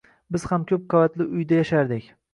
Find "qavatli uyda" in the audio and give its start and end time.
0.95-1.61